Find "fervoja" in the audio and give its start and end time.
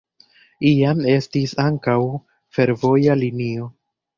2.59-3.21